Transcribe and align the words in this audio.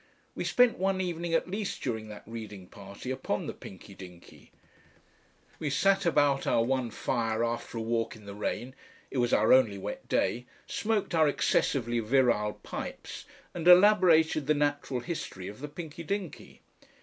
We 0.33 0.45
spent 0.45 0.79
one 0.79 0.99
evening 0.99 1.35
at 1.35 1.47
least 1.47 1.83
during 1.83 2.07
that 2.07 2.23
reading 2.25 2.65
party 2.65 3.11
upon 3.11 3.45
the 3.45 3.53
Pinky 3.53 3.93
Dinky; 3.93 4.51
we 5.59 5.69
sat 5.69 6.07
about 6.07 6.47
our 6.47 6.63
one 6.63 6.89
fire 6.89 7.43
after 7.43 7.77
a 7.77 7.81
walk 7.83 8.15
in 8.15 8.25
the 8.25 8.33
rain 8.33 8.73
it 9.11 9.19
was 9.19 9.31
our 9.31 9.53
only 9.53 9.77
wet 9.77 10.09
day 10.09 10.47
smoked 10.65 11.13
our 11.13 11.27
excessively 11.27 11.99
virile 11.99 12.53
pipes, 12.63 13.25
and 13.53 13.67
elaborated 13.67 14.47
the 14.47 14.55
natural 14.55 15.01
history 15.01 15.47
of 15.47 15.59
the 15.59 15.67
Pinky 15.69 16.01
Dinky. 16.03 16.61